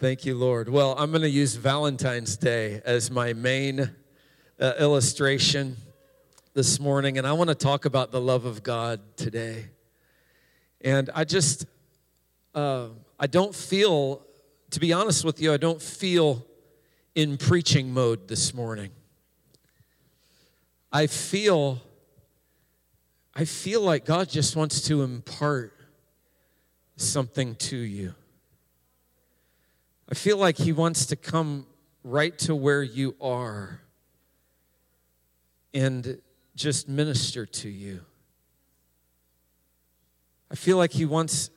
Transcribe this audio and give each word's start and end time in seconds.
Thank 0.00 0.24
you, 0.24 0.34
Lord. 0.34 0.70
Well, 0.70 0.94
I'm 0.96 1.10
going 1.10 1.20
to 1.20 1.28
use 1.28 1.56
Valentine's 1.56 2.38
Day 2.38 2.80
as 2.86 3.10
my 3.10 3.34
main 3.34 3.90
uh, 4.58 4.72
illustration 4.80 5.76
this 6.54 6.80
morning, 6.80 7.18
and 7.18 7.26
I 7.26 7.34
want 7.34 7.48
to 7.48 7.54
talk 7.54 7.84
about 7.84 8.10
the 8.10 8.18
love 8.18 8.46
of 8.46 8.62
God 8.62 9.02
today. 9.18 9.66
And 10.80 11.10
I 11.14 11.24
just, 11.24 11.66
uh, 12.54 12.86
I 13.18 13.26
don't 13.26 13.54
feel, 13.54 14.22
to 14.70 14.80
be 14.80 14.94
honest 14.94 15.22
with 15.22 15.38
you, 15.38 15.52
I 15.52 15.58
don't 15.58 15.82
feel 15.82 16.46
in 17.14 17.36
preaching 17.36 17.92
mode 17.92 18.26
this 18.26 18.54
morning. 18.54 18.92
I 20.90 21.08
feel, 21.08 21.78
I 23.34 23.44
feel 23.44 23.82
like 23.82 24.06
God 24.06 24.30
just 24.30 24.56
wants 24.56 24.80
to 24.88 25.02
impart 25.02 25.74
something 26.96 27.54
to 27.56 27.76
you. 27.76 28.14
I 30.10 30.14
feel 30.14 30.36
like 30.36 30.56
He 30.56 30.72
wants 30.72 31.06
to 31.06 31.16
come 31.16 31.66
right 32.02 32.36
to 32.40 32.54
where 32.54 32.82
you 32.82 33.14
are 33.20 33.80
and 35.72 36.20
just 36.56 36.88
minister 36.88 37.46
to 37.46 37.68
you. 37.68 38.00
I 40.50 40.56
feel 40.56 40.76
like 40.76 40.92
He 40.92 41.04
wants 41.04 41.50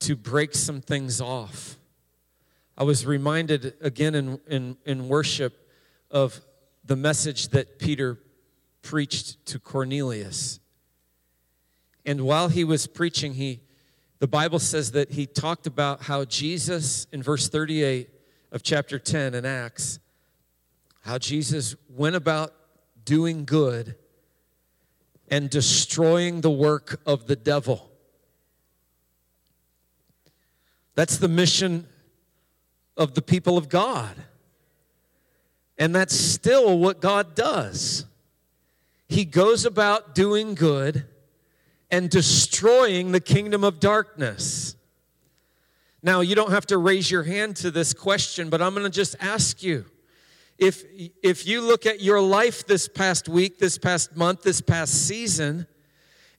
to 0.00 0.16
break 0.16 0.54
some 0.54 0.80
things 0.80 1.20
off. 1.20 1.76
I 2.76 2.84
was 2.84 3.04
reminded 3.04 3.74
again 3.80 4.14
in, 4.14 4.40
in, 4.46 4.76
in 4.84 5.08
worship 5.08 5.68
of 6.10 6.40
the 6.84 6.96
message 6.96 7.48
that 7.48 7.78
Peter 7.78 8.18
preached 8.82 9.44
to 9.46 9.58
Cornelius. 9.58 10.60
And 12.06 12.22
while 12.22 12.48
he 12.48 12.64
was 12.64 12.86
preaching, 12.86 13.34
he 13.34 13.60
the 14.18 14.28
Bible 14.28 14.58
says 14.58 14.92
that 14.92 15.12
he 15.12 15.26
talked 15.26 15.66
about 15.66 16.02
how 16.02 16.24
Jesus, 16.24 17.06
in 17.12 17.22
verse 17.22 17.48
38 17.48 18.10
of 18.50 18.62
chapter 18.62 18.98
10 18.98 19.34
in 19.34 19.44
Acts, 19.44 20.00
how 21.02 21.18
Jesus 21.18 21.76
went 21.88 22.16
about 22.16 22.52
doing 23.04 23.44
good 23.44 23.94
and 25.28 25.48
destroying 25.48 26.40
the 26.40 26.50
work 26.50 27.00
of 27.06 27.26
the 27.26 27.36
devil. 27.36 27.90
That's 30.94 31.18
the 31.18 31.28
mission 31.28 31.86
of 32.96 33.14
the 33.14 33.22
people 33.22 33.56
of 33.56 33.68
God. 33.68 34.16
And 35.78 35.94
that's 35.94 36.14
still 36.14 36.76
what 36.78 37.00
God 37.00 37.36
does. 37.36 38.04
He 39.08 39.24
goes 39.24 39.64
about 39.64 40.14
doing 40.14 40.54
good 40.54 41.06
and 41.90 42.10
destroying 42.10 43.12
the 43.12 43.20
kingdom 43.20 43.64
of 43.64 43.80
darkness. 43.80 44.76
Now, 46.02 46.20
you 46.20 46.34
don't 46.34 46.50
have 46.50 46.66
to 46.66 46.78
raise 46.78 47.10
your 47.10 47.24
hand 47.24 47.56
to 47.56 47.70
this 47.70 47.92
question, 47.92 48.50
but 48.50 48.62
I'm 48.62 48.72
going 48.74 48.84
to 48.84 48.90
just 48.90 49.16
ask 49.20 49.62
you. 49.62 49.84
If, 50.58 50.82
if 51.22 51.46
you 51.46 51.60
look 51.60 51.86
at 51.86 52.00
your 52.00 52.20
life 52.20 52.66
this 52.66 52.88
past 52.88 53.28
week, 53.28 53.58
this 53.58 53.78
past 53.78 54.16
month, 54.16 54.42
this 54.42 54.60
past 54.60 55.06
season, 55.06 55.66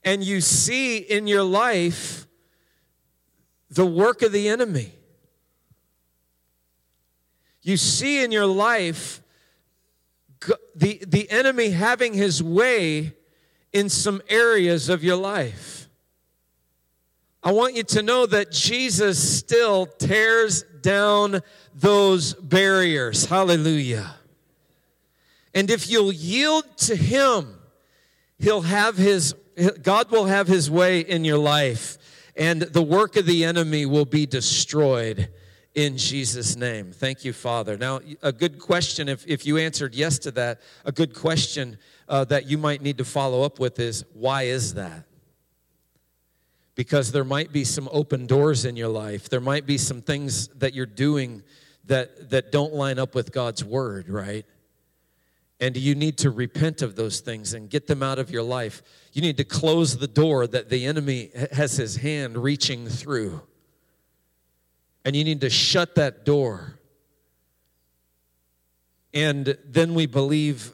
and 0.03 0.23
you 0.23 0.42
see 0.42 0.97
in 0.97 1.27
your 1.27 1.44
life 1.44 2.27
the 3.70 3.86
work 3.86 4.22
of 4.22 4.31
the 4.31 4.50
enemy, 4.50 4.94
you 7.61 7.77
see 7.77 8.23
in 8.23 8.31
your 8.31 8.45
life 8.45 9.22
the, 10.75 11.03
the 11.05 11.30
enemy 11.30 11.72
having 11.72 12.14
his 12.14 12.42
way 12.42 13.14
in 13.73 13.89
some 13.89 14.22
areas 14.30 14.89
of 14.89 15.03
your 15.03 15.16
life. 15.16 15.88
I 17.42 17.52
want 17.52 17.76
you 17.76 17.84
to 17.84 18.02
know 18.02 18.26
that 18.26 18.52
Jesus 18.52 19.38
still 19.38 19.86
tears 19.86 20.64
down 20.81 21.39
those 21.73 22.34
barriers. 22.34 23.26
Hallelujah. 23.26 24.16
And 25.53 25.70
if 25.70 25.89
you'll 25.89 26.11
yield 26.11 26.66
to 26.80 26.95
Him, 26.95 27.56
He'll 28.39 28.61
have 28.61 28.98
His, 28.98 29.36
God 29.82 30.11
will 30.11 30.26
have 30.26 30.48
His 30.48 30.70
way 30.70 30.99
in 30.99 31.23
your 31.23 31.38
life, 31.38 31.98
and 32.36 32.61
the 32.61 32.82
work 32.82 33.15
of 33.15 33.26
the 33.26 33.45
enemy 33.45 33.86
will 33.86 34.05
be 34.05 34.26
destroyed 34.26 35.30
in 35.76 35.98
Jesus' 35.98 36.56
name. 36.56 36.92
Thank 36.92 37.24
you, 37.24 37.34
Father. 37.34 37.78
Now, 37.78 38.00
a 38.22 38.32
good 38.32 38.60
question, 38.60 39.08
if, 39.08 39.26
if 39.28 39.46
you 39.46 39.58
answered 39.58 39.94
yes 39.94 40.18
to 40.20 40.32
that, 40.32 40.62
a 40.84 40.92
good 40.92 41.14
question 41.14 41.78
uh, 42.08 42.26
that 42.26 42.48
you 42.48 42.58
might 42.58 42.82
need 42.82 42.98
to 42.98 43.06
follow 43.06 43.44
up 43.44 43.60
with 43.60 43.80
is 43.80 44.04
why 44.14 44.44
is 44.44 44.74
that? 44.74 45.06
Because 46.76 47.12
there 47.12 47.24
might 47.24 47.52
be 47.52 47.64
some 47.64 47.90
open 47.92 48.26
doors 48.26 48.66
in 48.66 48.76
your 48.76 48.88
life. 48.88 49.30
There 49.30 49.42
might 49.42 49.66
be 49.66 49.78
some 49.78 50.02
things 50.02 50.48
that 50.60 50.74
you're 50.74 50.86
doing 50.86 51.44
that, 51.86 52.30
that 52.30 52.52
don't 52.52 52.74
line 52.74 53.00
up 53.00 53.14
with 53.16 53.32
God's 53.32 53.64
word, 53.64 54.10
right? 54.10 54.46
And 55.60 55.76
you 55.76 55.94
need 55.94 56.18
to 56.20 56.30
repent 56.30 56.82
of 56.82 56.96
those 56.96 57.20
things 57.20 57.54
and 57.54 57.70
get 57.70 57.86
them 57.86 58.02
out 58.02 58.18
of 58.18 58.32
your 58.32 58.44
life. 58.44 58.82
You 59.12 59.22
need 59.22 59.38
to 59.38 59.44
close 59.44 59.98
the 59.98 60.08
door 60.08 60.48
that 60.48 60.70
the 60.70 60.86
enemy 60.86 61.32
has 61.52 61.76
his 61.76 61.98
hand 61.98 62.38
reaching 62.38 62.88
through. 62.88 63.42
And 65.05 65.15
you 65.15 65.23
need 65.23 65.42
to 65.42 65.49
shut 65.49 65.95
that 65.95 66.26
door. 66.26 66.80
And 69.14 69.58
then 69.65 69.93
we 69.93 70.05
believe 70.05 70.73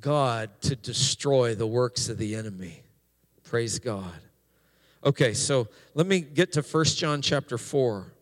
God 0.00 0.50
to 0.62 0.76
destroy 0.76 1.54
the 1.54 1.66
works 1.66 2.08
of 2.08 2.18
the 2.18 2.34
enemy. 2.34 2.82
Praise 3.44 3.78
God. 3.78 4.20
Okay, 5.04 5.32
so 5.32 5.68
let 5.94 6.06
me 6.06 6.20
get 6.20 6.52
to 6.52 6.62
First 6.62 6.98
John 6.98 7.22
chapter 7.22 7.56
4. 7.56 8.12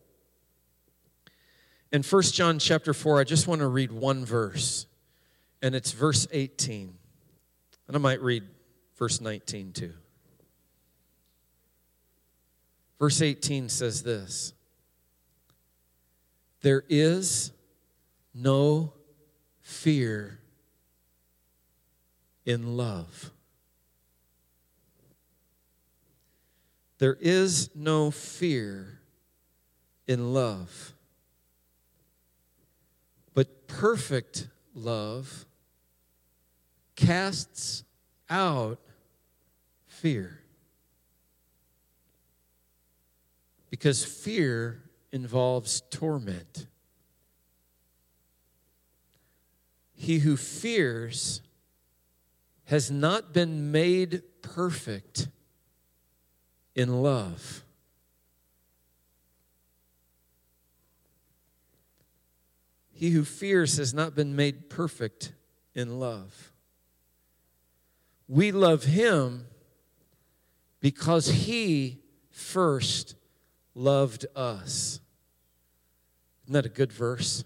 In 1.91 2.03
First 2.03 2.35
John 2.35 2.59
chapter 2.59 2.93
4, 2.93 3.19
I 3.19 3.23
just 3.23 3.47
want 3.47 3.59
to 3.59 3.67
read 3.67 3.91
one 3.91 4.23
verse, 4.23 4.85
and 5.61 5.75
it's 5.75 5.91
verse 5.91 6.27
18. 6.31 6.93
And 7.87 7.95
I 7.95 7.99
might 7.99 8.21
read 8.21 8.43
verse 8.97 9.19
19 9.19 9.73
too. 9.73 9.93
Verse 12.99 13.21
18 13.21 13.69
says 13.69 14.03
this 14.03 14.53
There 16.61 16.83
is 16.89 17.51
no 18.33 18.93
fear 19.61 20.39
in 22.45 22.75
love. 22.75 23.31
There 26.97 27.17
is 27.21 27.69
no 27.75 28.11
fear 28.11 28.99
in 30.05 30.33
love, 30.33 30.93
but 33.33 33.67
perfect 33.67 34.47
love 34.73 35.45
casts 36.95 37.83
out 38.29 38.79
fear. 39.87 40.41
Because 43.69 44.03
fear 44.03 44.88
involves 45.11 45.81
torment. 45.89 46.67
He 49.95 50.19
who 50.19 50.37
fears 50.37 51.41
has 52.65 52.89
not 52.89 53.33
been 53.33 53.71
made 53.71 54.21
perfect 54.41 55.27
in 56.75 57.01
love. 57.01 57.63
He 62.91 63.11
who 63.11 63.23
fears 63.23 63.77
has 63.77 63.93
not 63.93 64.13
been 64.13 64.35
made 64.35 64.69
perfect 64.69 65.31
in 65.73 65.99
love. 65.99 66.51
We 68.27 68.51
love 68.51 68.83
him 68.83 69.47
because 70.79 71.27
he 71.27 71.99
first 72.29 73.15
loved 73.79 74.25
us. 74.35 74.99
Isn't 76.45 76.53
that 76.53 76.65
a 76.65 76.69
good 76.69 76.91
verse? 76.91 77.43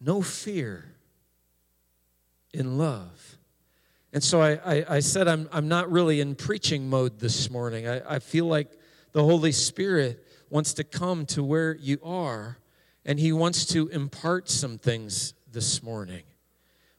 no 0.00 0.22
fear 0.22 0.96
in 2.52 2.78
love. 2.78 3.36
And 4.12 4.24
so 4.24 4.40
I, 4.40 4.52
I, 4.64 4.84
I, 4.96 5.00
said, 5.00 5.28
I'm, 5.28 5.48
I'm 5.52 5.68
not 5.68 5.90
really 5.92 6.20
in 6.20 6.34
preaching 6.34 6.88
mode 6.88 7.20
this 7.20 7.50
morning. 7.50 7.86
I, 7.86 8.16
I 8.16 8.18
feel 8.18 8.46
like 8.46 8.72
the 9.12 9.22
Holy 9.22 9.52
Spirit 9.52 10.26
wants 10.48 10.74
to 10.74 10.84
come 10.84 11.26
to 11.26 11.44
where 11.44 11.76
you 11.76 11.98
are, 12.02 12.58
and 13.04 13.20
He 13.20 13.32
wants 13.32 13.66
to 13.66 13.88
impart 13.88 14.48
some 14.48 14.78
things 14.78 15.34
this 15.52 15.82
morning. 15.82 16.22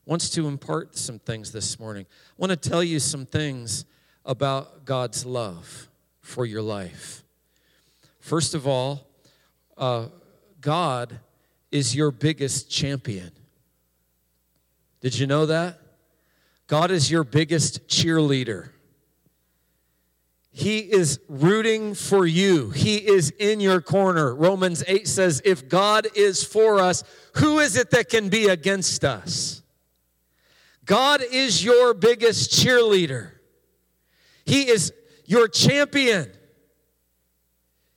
Wants 0.05 0.29
to 0.31 0.47
impart 0.47 0.95
some 0.97 1.19
things 1.19 1.51
this 1.51 1.79
morning. 1.79 2.05
I 2.09 2.33
want 2.37 2.51
to 2.51 2.69
tell 2.69 2.83
you 2.83 2.99
some 2.99 3.25
things 3.25 3.85
about 4.25 4.85
God's 4.85 5.25
love 5.25 5.87
for 6.21 6.45
your 6.45 6.61
life. 6.61 7.23
First 8.19 8.53
of 8.53 8.67
all, 8.67 9.07
uh, 9.77 10.07
God 10.59 11.19
is 11.71 11.95
your 11.95 12.11
biggest 12.11 12.69
champion. 12.69 13.31
Did 15.01 15.17
you 15.17 15.25
know 15.25 15.47
that? 15.47 15.79
God 16.67 16.91
is 16.91 17.09
your 17.09 17.23
biggest 17.23 17.87
cheerleader. 17.87 18.69
He 20.53 20.79
is 20.79 21.19
rooting 21.27 21.95
for 21.95 22.25
you. 22.25 22.71
He 22.71 22.97
is 22.97 23.31
in 23.31 23.61
your 23.61 23.81
corner. 23.81 24.35
Romans 24.35 24.83
8 24.85 25.07
says, 25.07 25.41
If 25.45 25.69
God 25.69 26.07
is 26.13 26.43
for 26.43 26.79
us, 26.79 27.03
who 27.37 27.59
is 27.59 27.77
it 27.77 27.89
that 27.91 28.09
can 28.09 28.29
be 28.29 28.47
against 28.47 29.03
us? 29.03 29.63
God 30.85 31.21
is 31.31 31.63
your 31.63 31.93
biggest 31.93 32.51
cheerleader. 32.51 33.31
He 34.51 34.67
is 34.67 34.91
your 35.23 35.47
champion. 35.47 36.29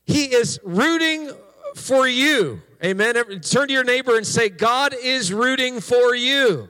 He 0.07 0.27
is 0.27 0.61
rooting 0.63 1.33
for 1.75 2.07
you. 2.07 2.63
Amen. 2.85 3.15
Turn 3.41 3.67
to 3.67 3.73
your 3.75 3.83
neighbor 3.83 4.17
and 4.17 4.25
say, 4.25 4.51
God 4.51 4.95
is 4.95 5.33
rooting 5.33 5.81
for 5.81 6.15
you. 6.15 6.69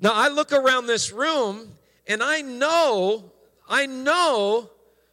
Now, 0.00 0.10
I 0.12 0.26
look 0.26 0.50
around 0.50 0.88
this 0.88 1.12
room 1.12 1.70
and 2.08 2.20
I 2.20 2.40
know, 2.40 3.30
I 3.68 3.86
know 3.86 4.68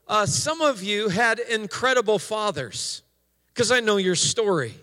uh, 0.07 0.25
some 0.25 0.61
of 0.61 0.81
you 0.81 1.09
had 1.09 1.37
incredible 1.37 2.17
fathers 2.17 3.03
because 3.53 3.71
I 3.71 3.79
know 3.79 3.97
your 3.97 4.15
story. 4.15 4.73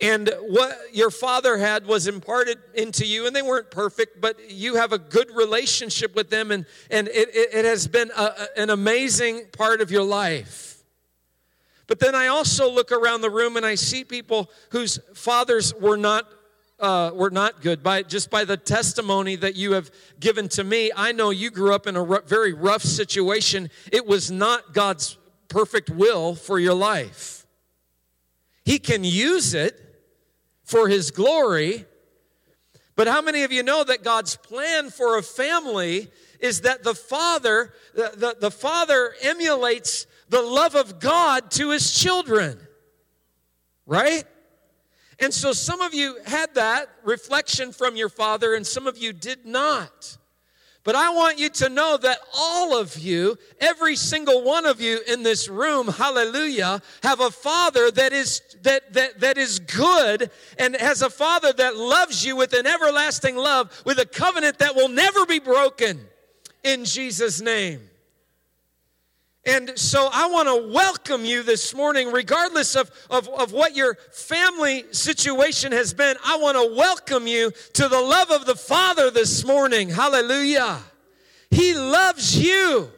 And 0.00 0.32
what 0.40 0.78
your 0.92 1.10
father 1.10 1.58
had 1.58 1.86
was 1.86 2.06
imparted 2.06 2.58
into 2.74 3.04
you, 3.04 3.26
and 3.26 3.36
they 3.36 3.42
weren't 3.42 3.70
perfect, 3.70 4.20
but 4.20 4.50
you 4.50 4.76
have 4.76 4.92
a 4.92 4.98
good 4.98 5.30
relationship 5.30 6.14
with 6.16 6.30
them, 6.30 6.50
and, 6.50 6.64
and 6.90 7.08
it, 7.08 7.28
it 7.32 7.64
has 7.66 7.86
been 7.86 8.10
a, 8.16 8.46
an 8.56 8.70
amazing 8.70 9.48
part 9.52 9.82
of 9.82 9.90
your 9.90 10.04
life. 10.04 10.70
But 11.86 11.98
then 11.98 12.14
I 12.14 12.28
also 12.28 12.70
look 12.70 12.92
around 12.92 13.20
the 13.20 13.30
room 13.30 13.56
and 13.56 13.66
I 13.66 13.74
see 13.74 14.04
people 14.04 14.48
whose 14.70 15.00
fathers 15.12 15.74
were 15.74 15.96
not 15.96 16.24
uh, 16.78 17.10
were 17.12 17.30
not 17.30 17.60
good. 17.62 17.82
By 17.82 18.04
just 18.04 18.30
by 18.30 18.44
the 18.44 18.56
testimony 18.56 19.34
that 19.36 19.56
you 19.56 19.72
have 19.72 19.90
given 20.20 20.48
to 20.50 20.62
me, 20.62 20.92
I 20.96 21.10
know 21.10 21.30
you 21.30 21.50
grew 21.50 21.74
up 21.74 21.88
in 21.88 21.96
a 21.96 22.04
r- 22.04 22.22
very 22.24 22.52
rough 22.52 22.82
situation. 22.82 23.70
It 23.92 24.06
was 24.06 24.30
not 24.30 24.72
God's 24.72 25.18
perfect 25.48 25.90
will 25.90 26.36
for 26.36 26.60
your 26.60 26.74
life. 26.74 27.44
He 28.64 28.78
can 28.78 29.02
use 29.02 29.52
it 29.52 29.89
for 30.70 30.88
His 30.88 31.10
glory, 31.10 31.84
but 33.00 33.06
how 33.06 33.22
many 33.22 33.44
of 33.44 33.52
you 33.52 33.62
know 33.62 33.82
that 33.82 34.04
God's 34.04 34.36
plan 34.36 34.90
for 34.90 35.16
a 35.16 35.22
family 35.22 36.10
is 36.38 36.60
that 36.60 36.82
the 36.82 36.94
father, 36.94 37.72
the, 37.94 38.12
the, 38.14 38.36
the 38.38 38.50
father 38.50 39.14
emulates 39.22 40.06
the 40.28 40.42
love 40.42 40.74
of 40.74 41.00
God 41.00 41.50
to 41.52 41.70
his 41.70 41.98
children? 41.98 42.60
Right? 43.86 44.24
And 45.18 45.32
so 45.32 45.54
some 45.54 45.80
of 45.80 45.94
you 45.94 46.18
had 46.26 46.54
that 46.56 46.90
reflection 47.02 47.72
from 47.72 47.96
your 47.96 48.10
father, 48.10 48.54
and 48.54 48.66
some 48.66 48.86
of 48.86 48.98
you 48.98 49.14
did 49.14 49.46
not. 49.46 50.18
But 50.82 50.94
I 50.94 51.10
want 51.10 51.38
you 51.38 51.50
to 51.50 51.68
know 51.68 51.98
that 51.98 52.18
all 52.34 52.78
of 52.78 52.96
you, 52.96 53.36
every 53.60 53.96
single 53.96 54.42
one 54.42 54.64
of 54.64 54.80
you 54.80 55.00
in 55.06 55.22
this 55.22 55.46
room, 55.46 55.88
hallelujah, 55.88 56.80
have 57.02 57.20
a 57.20 57.30
father 57.30 57.90
that 57.90 58.14
is 58.14 58.40
that 58.62 58.94
that 58.94 59.20
that 59.20 59.36
is 59.36 59.58
good 59.58 60.30
and 60.58 60.74
has 60.76 61.02
a 61.02 61.10
father 61.10 61.52
that 61.52 61.76
loves 61.76 62.24
you 62.24 62.34
with 62.34 62.54
an 62.54 62.66
everlasting 62.66 63.36
love, 63.36 63.82
with 63.84 63.98
a 63.98 64.06
covenant 64.06 64.58
that 64.60 64.74
will 64.74 64.88
never 64.88 65.26
be 65.26 65.38
broken 65.38 66.00
in 66.64 66.86
Jesus 66.86 67.42
name. 67.42 67.89
And 69.46 69.72
so 69.78 70.10
I 70.12 70.26
want 70.26 70.48
to 70.48 70.72
welcome 70.72 71.24
you 71.24 71.42
this 71.42 71.74
morning, 71.74 72.12
regardless 72.12 72.76
of, 72.76 72.90
of, 73.08 73.26
of 73.28 73.52
what 73.52 73.74
your 73.74 73.94
family 74.12 74.84
situation 74.92 75.72
has 75.72 75.94
been. 75.94 76.16
I 76.24 76.36
want 76.36 76.58
to 76.58 76.76
welcome 76.76 77.26
you 77.26 77.50
to 77.74 77.88
the 77.88 78.00
love 78.00 78.30
of 78.30 78.44
the 78.44 78.54
Father 78.54 79.10
this 79.10 79.46
morning. 79.46 79.88
Hallelujah. 79.88 80.78
He 81.50 81.72
loves 81.74 82.38
you 82.38 82.90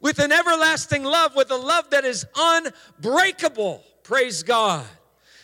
with 0.00 0.18
an 0.20 0.32
everlasting 0.32 1.04
love, 1.04 1.36
with 1.36 1.50
a 1.50 1.56
love 1.56 1.90
that 1.90 2.06
is 2.06 2.26
unbreakable. 2.34 3.84
Praise 4.02 4.42
God. 4.42 4.86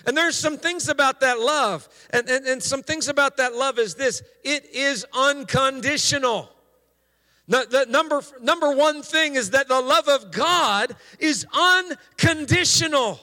And 0.06 0.16
there's 0.16 0.36
some 0.36 0.56
things 0.56 0.88
about 0.88 1.20
that 1.20 1.38
love. 1.38 1.86
And, 2.10 2.30
and, 2.30 2.46
and 2.46 2.62
some 2.62 2.82
things 2.82 3.08
about 3.08 3.36
that 3.36 3.54
love 3.54 3.78
is 3.78 3.94
this 3.94 4.22
it 4.42 4.64
is 4.72 5.04
unconditional. 5.12 6.48
The, 7.48 7.86
number, 7.88 8.22
number 8.42 8.74
one 8.74 9.02
thing 9.02 9.36
is 9.36 9.50
that 9.50 9.68
the 9.68 9.80
love 9.80 10.08
of 10.08 10.32
God 10.32 10.96
is 11.18 11.46
unconditional. 11.52 13.20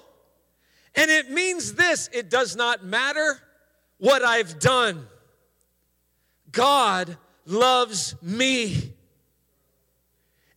And 0.96 1.12
it 1.12 1.30
means 1.30 1.74
this 1.74 2.10
it 2.14 2.30
does 2.30 2.56
not 2.56 2.86
matter 2.86 3.42
what 3.98 4.24
I've 4.24 4.60
done, 4.60 5.08
God 6.52 7.18
loves 7.46 8.16
me. 8.22 8.94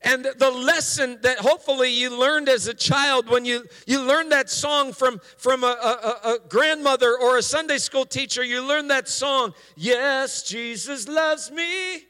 And 0.03 0.25
the 0.25 0.51
lesson 0.51 1.19
that 1.23 1.39
hopefully 1.39 1.91
you 1.91 2.17
learned 2.17 2.49
as 2.49 2.69
a 2.69 2.75
child 2.75 3.29
when 3.29 3.45
you, 3.45 3.67
you 3.89 4.03
learned 4.03 4.31
that 4.31 4.49
song 4.49 4.93
from, 4.93 5.21
from 5.37 5.65
a, 5.65 5.67
a, 5.67 6.35
a 6.35 6.39
grandmother 6.49 7.17
or 7.21 7.39
a 7.39 7.43
Sunday 7.43 7.79
school 7.79 8.05
teacher, 8.05 8.45
you 8.45 8.63
learned 8.63 8.91
that 8.91 9.09
song, 9.09 9.53
Yes, 9.75 10.45
Jesus 10.45 11.09
loves 11.09 11.51
me. 11.51 12.05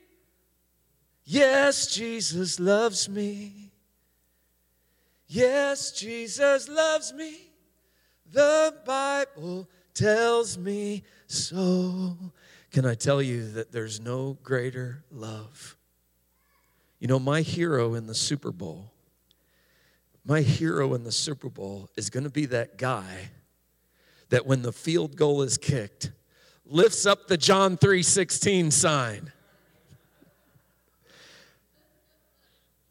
Yes, 1.28 1.88
Jesus 1.88 2.60
loves 2.60 3.08
me. 3.08 3.72
Yes, 5.26 5.90
Jesus 5.90 6.68
loves 6.68 7.12
me. 7.12 7.50
The 8.30 8.76
Bible 8.86 9.68
tells 9.92 10.56
me 10.56 11.02
so. 11.26 12.16
Can 12.70 12.86
I 12.86 12.94
tell 12.94 13.20
you 13.20 13.50
that 13.52 13.72
there's 13.72 13.98
no 13.98 14.38
greater 14.44 15.02
love? 15.10 15.76
You 17.00 17.08
know, 17.08 17.18
my 17.18 17.40
hero 17.40 17.94
in 17.94 18.06
the 18.06 18.14
Super 18.14 18.52
Bowl, 18.52 18.92
my 20.24 20.42
hero 20.42 20.94
in 20.94 21.02
the 21.02 21.12
Super 21.12 21.48
Bowl 21.48 21.90
is 21.96 22.08
going 22.08 22.24
to 22.24 22.30
be 22.30 22.46
that 22.46 22.78
guy 22.78 23.30
that 24.28 24.46
when 24.46 24.62
the 24.62 24.72
field 24.72 25.16
goal 25.16 25.42
is 25.42 25.58
kicked, 25.58 26.12
lifts 26.64 27.04
up 27.04 27.26
the 27.26 27.36
John 27.36 27.76
3:16 27.76 28.72
sign 28.72 29.32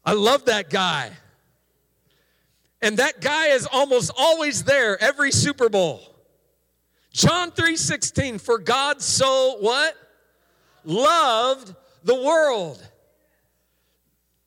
I 0.06 0.14
love 0.14 0.46
that 0.46 0.70
guy. 0.70 1.12
And 2.82 2.98
that 2.98 3.22
guy 3.22 3.48
is 3.48 3.66
almost 3.66 4.12
always 4.16 4.64
there 4.64 5.02
every 5.02 5.32
Super 5.32 5.70
Bowl. 5.70 6.02
John 7.12 7.52
3:16 7.52 8.40
for 8.40 8.58
God 8.58 9.02
so 9.02 9.58
what? 9.60 9.96
Loved 10.84 11.74
the 12.04 12.14
world 12.14 12.86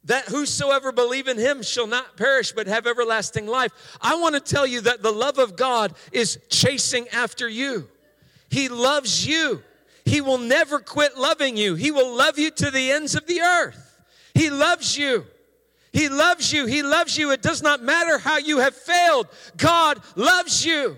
that 0.05 0.26
whosoever 0.26 0.93
believe 0.93 1.28
in 1.28 1.37
him 1.37 1.62
shall 1.62 1.87
not 1.87 2.16
perish 2.16 2.52
but 2.52 2.66
have 2.66 2.87
everlasting 2.87 3.46
life. 3.46 3.72
I 4.00 4.15
want 4.17 4.34
to 4.34 4.41
tell 4.41 4.67
you 4.67 4.82
that 4.82 5.03
the 5.03 5.12
love 5.12 5.38
of 5.38 5.56
God 5.56 5.94
is 6.12 6.38
chasing 6.48 7.08
after 7.08 7.48
you. 7.48 7.88
He 8.50 8.69
loves 8.69 9.27
you. 9.27 9.62
He 10.05 10.20
will 10.20 10.38
never 10.38 10.79
quit 10.79 11.19
loving 11.19 11.56
you. 11.56 11.74
He 11.74 11.91
will 11.91 12.15
love 12.15 12.38
you 12.38 12.50
to 12.53 12.70
the 12.70 12.91
ends 12.93 13.15
of 13.15 13.27
the 13.27 13.41
earth. 13.41 13.98
He 14.32 14.48
loves 14.48 14.96
you. 14.96 15.27
He 15.93 16.09
loves 16.09 16.53
you. 16.53 16.67
He 16.67 16.83
loves 16.83 17.17
you. 17.17 17.31
It 17.31 17.43
does 17.43 17.63
not 17.63 17.83
matter 17.83 18.19
how 18.19 18.39
you 18.39 18.59
have 18.59 18.75
failed. 18.75 19.29
God 19.57 20.01
loves 20.17 20.65
you. 20.65 20.97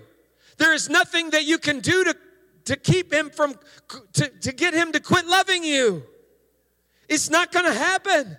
There 0.57 0.73
is 0.73 0.89
nothing 0.89 1.31
that 1.31 1.45
you 1.45 1.57
can 1.57 1.79
do 1.79 2.03
to, 2.03 2.15
to 2.65 2.75
keep 2.75 3.13
him 3.13 3.29
from, 3.29 3.55
to, 4.13 4.29
to 4.29 4.51
get 4.51 4.73
him 4.73 4.91
to 4.91 4.99
quit 4.99 5.25
loving 5.25 5.63
you. 5.63 6.03
It's 7.07 7.29
not 7.29 7.51
going 7.51 7.65
to 7.65 7.73
happen. 7.73 8.37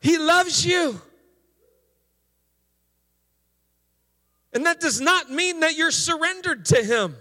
He 0.00 0.18
loves 0.18 0.66
you. 0.66 1.00
And 4.52 4.66
that 4.66 4.80
does 4.80 5.00
not 5.00 5.30
mean 5.30 5.60
that 5.60 5.76
you're 5.76 5.90
surrendered 5.90 6.66
to 6.66 6.82
him. 6.82 7.16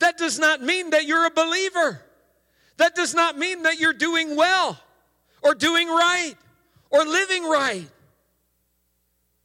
That 0.00 0.18
does 0.18 0.38
not 0.38 0.60
mean 0.60 0.90
that 0.90 1.06
you're 1.06 1.26
a 1.26 1.30
believer. 1.30 2.02
That 2.76 2.94
does 2.94 3.14
not 3.14 3.38
mean 3.38 3.62
that 3.62 3.78
you're 3.78 3.92
doing 3.92 4.36
well 4.36 4.78
or 5.42 5.54
doing 5.54 5.88
right 5.88 6.34
or 6.94 7.04
living 7.04 7.42
right. 7.42 7.90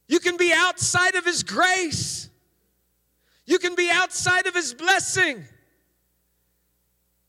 You 0.06 0.20
can 0.20 0.36
be 0.36 0.52
outside 0.54 1.16
of 1.16 1.24
His 1.24 1.42
grace. 1.42 2.30
You 3.44 3.58
can 3.58 3.74
be 3.74 3.90
outside 3.90 4.46
of 4.46 4.54
His 4.54 4.72
blessing. 4.72 5.44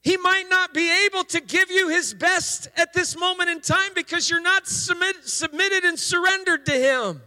He 0.03 0.17
might 0.17 0.45
not 0.49 0.75
be 0.75 1.05
able 1.05 1.23
to 1.25 1.41
give 1.41 1.71
you 1.71 1.89
His 1.89 2.13
best 2.13 2.69
at 2.77 2.93
this 2.93 3.17
moment 3.17 3.49
in 3.49 3.61
time 3.61 3.91
because 3.95 4.29
you're 4.29 4.41
not 4.41 4.67
submit, 4.67 5.15
submitted 5.23 5.85
and 5.85 5.97
surrendered 5.97 6.67
to 6.67 6.71
Him. 6.71 7.21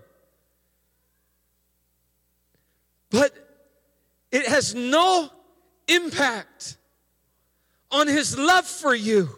But 3.10 3.32
it 4.30 4.46
has 4.46 4.72
no 4.74 5.30
impact 5.88 6.76
on 7.90 8.06
His 8.06 8.38
love 8.38 8.66
for 8.66 8.94
you. 8.94 9.30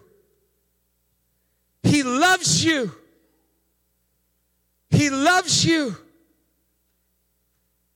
He 1.83 2.03
loves 2.03 2.63
you. 2.63 2.93
He 4.97 5.11
loves 5.11 5.62
you. 5.62 5.95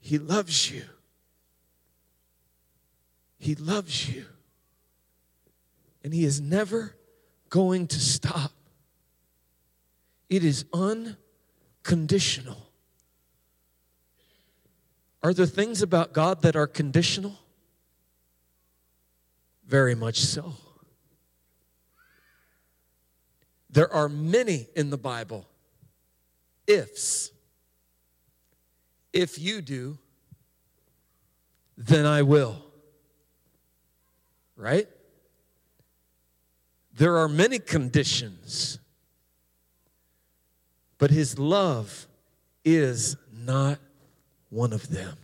He 0.00 0.18
loves 0.18 0.70
you. 0.70 0.84
He 3.38 3.54
loves 3.54 4.10
you. 4.10 4.26
And 6.04 6.12
He 6.12 6.24
is 6.24 6.42
never 6.42 6.94
going 7.48 7.86
to 7.88 7.98
stop 7.98 8.52
It 10.28 10.44
is 10.44 10.64
unconditional. 10.72 12.70
Are 15.22 15.34
there 15.34 15.46
things 15.46 15.82
about 15.82 16.12
God 16.12 16.42
that 16.42 16.54
are 16.54 16.68
conditional? 16.68 17.36
Very 19.66 19.94
much 19.94 20.20
so. 20.20 20.54
There 23.70 23.92
are 23.92 24.08
many 24.08 24.68
in 24.76 24.90
the 24.90 24.98
Bible 24.98 25.49
ifs. 26.70 27.32
If 29.12 29.38
you 29.38 29.60
do, 29.60 29.98
then 31.76 32.06
I 32.06 32.22
will. 32.22 32.62
Right? 34.56 34.86
There 36.96 37.16
are 37.16 37.28
many 37.28 37.58
conditions, 37.58 38.78
but 40.98 41.10
His 41.10 41.38
love 41.38 42.06
is 42.64 43.16
not 43.32 43.78
one 44.50 44.72
of 44.72 44.90
them. 44.90 45.16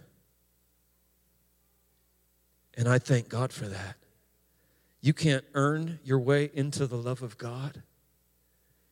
And 2.76 2.88
I 2.88 2.98
thank 2.98 3.28
God 3.28 3.52
for 3.52 3.66
that. 3.66 3.96
You 5.00 5.12
can't 5.12 5.44
earn 5.54 6.00
your 6.02 6.18
way 6.18 6.50
into 6.52 6.86
the 6.86 6.96
love 6.96 7.22
of 7.22 7.38
God. 7.38 7.82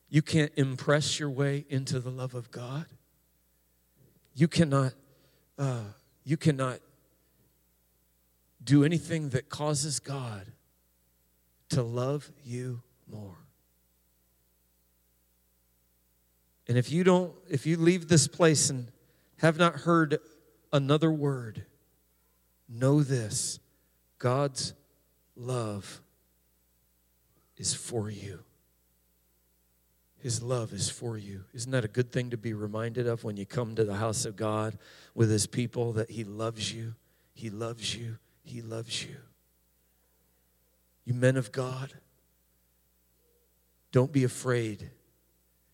You 0.09 0.21
can't 0.21 0.51
impress 0.55 1.19
your 1.19 1.29
way 1.29 1.65
into 1.69 1.99
the 1.99 2.09
love 2.09 2.35
of 2.35 2.51
God. 2.51 2.85
You 4.33 4.47
cannot, 4.47 4.93
uh, 5.57 5.83
you 6.23 6.37
cannot 6.37 6.79
do 8.63 8.83
anything 8.83 9.29
that 9.29 9.49
causes 9.49 9.99
God 9.99 10.47
to 11.69 11.81
love 11.81 12.31
you 12.43 12.81
more. 13.09 13.37
And 16.67 16.77
if 16.77 16.91
you 16.91 17.03
don't, 17.03 17.33
if 17.49 17.65
you 17.65 17.77
leave 17.77 18.07
this 18.07 18.27
place 18.27 18.69
and 18.69 18.87
have 19.37 19.57
not 19.57 19.75
heard 19.75 20.17
another 20.73 21.11
word, 21.11 21.65
know 22.67 23.03
this 23.03 23.59
God's 24.17 24.73
love 25.35 26.01
is 27.57 27.73
for 27.73 28.09
you. 28.09 28.39
His 30.25 30.41
love 30.41 30.73
is 30.73 30.89
for 30.89 31.19
you. 31.19 31.43
Isn't 31.53 31.71
that 31.71 31.85
a 31.85 31.87
good 31.87 32.11
thing 32.11 32.31
to 32.31 32.37
be 32.37 32.53
reminded 32.53 33.05
of 33.05 33.23
when 33.23 33.37
you 33.37 33.45
come 33.45 33.75
to 33.75 33.83
the 33.83 33.97
house 33.97 34.25
of 34.25 34.35
God 34.35 34.75
with 35.13 35.29
His 35.29 35.45
people 35.45 35.93
that 35.93 36.09
He 36.09 36.23
loves 36.23 36.73
you? 36.73 36.95
He 37.35 37.51
loves 37.51 37.95
you. 37.95 38.17
He 38.41 38.63
loves 38.63 39.03
you. 39.03 39.17
You 41.03 41.13
men 41.13 41.37
of 41.37 41.51
God, 41.51 41.93
don't 43.91 44.11
be 44.11 44.23
afraid 44.23 44.89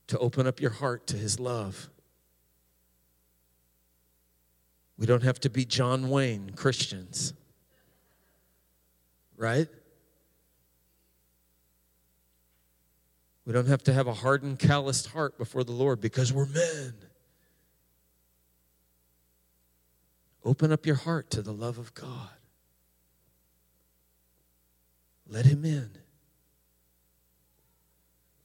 to 0.07 0.19
open 0.19 0.45
up 0.45 0.59
your 0.59 0.71
heart 0.71 1.07
to 1.07 1.15
His 1.15 1.39
love. 1.39 1.89
We 4.97 5.05
don't 5.05 5.23
have 5.23 5.39
to 5.39 5.49
be 5.49 5.63
John 5.63 6.09
Wayne 6.09 6.49
Christians, 6.57 7.33
right? 9.37 9.69
We 13.51 13.55
don't 13.55 13.67
have 13.67 13.83
to 13.83 13.93
have 13.93 14.07
a 14.07 14.13
hardened, 14.13 14.59
calloused 14.59 15.07
heart 15.07 15.37
before 15.37 15.65
the 15.65 15.73
Lord 15.73 15.99
because 15.99 16.31
we're 16.31 16.45
men. 16.45 16.93
Open 20.45 20.71
up 20.71 20.85
your 20.85 20.95
heart 20.95 21.29
to 21.31 21.41
the 21.41 21.51
love 21.51 21.77
of 21.77 21.93
God. 21.93 22.29
Let 25.27 25.47
Him 25.47 25.65
in. 25.65 25.89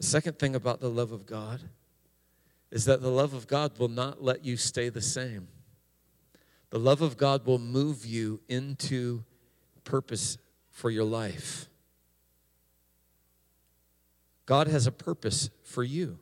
The 0.00 0.06
second 0.06 0.40
thing 0.40 0.56
about 0.56 0.80
the 0.80 0.90
love 0.90 1.12
of 1.12 1.24
God 1.24 1.60
is 2.72 2.84
that 2.86 3.00
the 3.00 3.08
love 3.08 3.32
of 3.32 3.46
God 3.46 3.78
will 3.78 3.86
not 3.86 4.24
let 4.24 4.44
you 4.44 4.56
stay 4.56 4.88
the 4.88 5.00
same. 5.00 5.46
The 6.70 6.80
love 6.80 7.00
of 7.00 7.16
God 7.16 7.46
will 7.46 7.60
move 7.60 8.04
you 8.04 8.40
into 8.48 9.22
purpose 9.84 10.36
for 10.72 10.90
your 10.90 11.04
life. 11.04 11.68
God 14.46 14.68
has 14.68 14.86
a 14.86 14.92
purpose 14.92 15.50
for 15.64 15.82
you. 15.82 16.18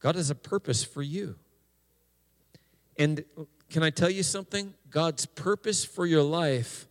God 0.00 0.14
has 0.14 0.30
a 0.30 0.34
purpose 0.34 0.84
for 0.84 1.02
you. 1.02 1.36
And 2.98 3.24
can 3.70 3.82
I 3.82 3.90
tell 3.90 4.10
you 4.10 4.22
something? 4.22 4.74
God's 4.90 5.26
purpose 5.26 5.84
for 5.84 6.06
your 6.06 6.22
life 6.22 6.86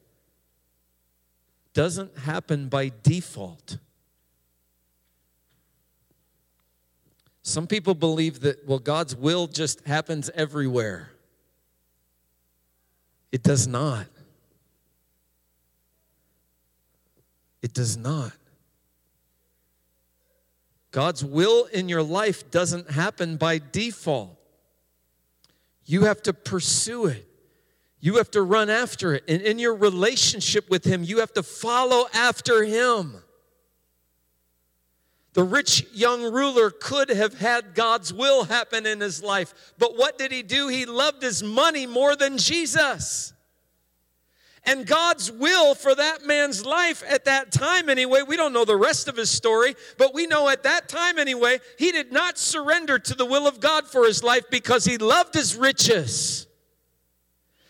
doesn't 1.73 2.17
happen 2.17 2.67
by 2.67 2.91
default. 3.03 3.77
Some 7.43 7.67
people 7.67 7.93
believe 7.93 8.39
that, 8.41 8.67
well, 8.67 8.79
God's 8.79 9.15
will 9.15 9.45
just 9.45 9.85
happens 9.85 10.31
everywhere. 10.33 11.11
It 13.31 13.43
does 13.43 13.67
not. 13.67 14.07
It 17.61 17.73
does 17.73 17.97
not. 17.97 18.33
God's 20.95 21.25
will 21.25 21.65
in 21.65 21.89
your 21.89 22.01
life 22.01 22.49
doesn't 22.51 22.89
happen 22.89 23.35
by 23.35 23.59
default. 23.59 24.39
You 25.83 26.05
have 26.05 26.21
to 26.21 26.31
pursue 26.31 27.07
it. 27.07 27.27
You 27.99 28.15
have 28.15 28.31
to 28.31 28.41
run 28.41 28.69
after 28.69 29.13
it. 29.13 29.25
And 29.27 29.41
in 29.41 29.59
your 29.59 29.75
relationship 29.75 30.69
with 30.69 30.85
Him, 30.85 31.03
you 31.03 31.19
have 31.19 31.33
to 31.33 31.43
follow 31.43 32.05
after 32.13 32.63
Him. 32.63 33.13
The 35.33 35.43
rich 35.43 35.85
young 35.91 36.31
ruler 36.31 36.71
could 36.71 37.09
have 37.09 37.37
had 37.37 37.75
God's 37.75 38.13
will 38.13 38.45
happen 38.45 38.85
in 38.85 39.01
his 39.01 39.21
life, 39.21 39.73
but 39.77 39.97
what 39.97 40.17
did 40.17 40.31
he 40.31 40.43
do? 40.43 40.69
He 40.69 40.85
loved 40.85 41.21
his 41.21 41.43
money 41.43 41.85
more 41.85 42.15
than 42.15 42.37
Jesus. 42.37 43.33
And 44.65 44.87
God's 44.87 45.31
will 45.31 45.75
for 45.75 45.93
that 45.93 46.25
man's 46.25 46.65
life 46.65 47.03
at 47.07 47.25
that 47.25 47.51
time, 47.51 47.87
anyway, 47.87 48.21
we 48.27 48.35
don't 48.35 48.53
know 48.53 48.65
the 48.65 48.75
rest 48.75 49.07
of 49.07 49.15
his 49.15 49.29
story, 49.29 49.75
but 49.97 50.13
we 50.13 50.25
know 50.25 50.49
at 50.49 50.63
that 50.63 50.89
time, 50.89 51.19
anyway, 51.19 51.59
he 51.77 51.91
did 51.91 52.11
not 52.11 52.39
surrender 52.39 52.97
to 52.97 53.13
the 53.13 53.25
will 53.25 53.47
of 53.47 53.59
God 53.59 53.87
for 53.87 54.05
his 54.05 54.23
life 54.23 54.45
because 54.49 54.85
he 54.85 54.97
loved 54.97 55.35
his 55.35 55.55
riches. 55.55 56.47